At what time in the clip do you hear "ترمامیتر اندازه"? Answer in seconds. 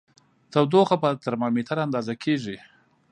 1.23-2.13